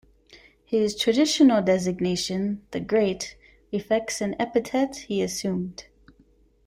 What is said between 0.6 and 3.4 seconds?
His traditional designation, "the Great",